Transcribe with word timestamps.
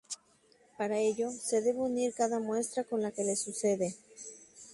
Para 0.79 0.97
ello, 0.97 1.29
se 1.29 1.61
debe 1.61 1.77
unir 1.77 2.15
cada 2.15 2.39
muestra 2.39 2.83
con 2.83 3.03
la 3.03 3.11
que 3.11 3.23
le 3.23 3.35
sucede. 3.35 3.95